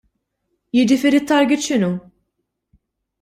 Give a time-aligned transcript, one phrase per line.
[0.77, 1.91] Jiġifieri t-target x'inhu?